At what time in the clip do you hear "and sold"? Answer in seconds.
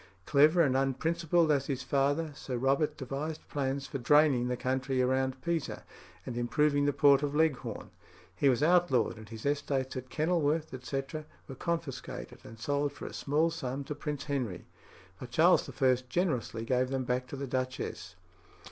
12.43-12.93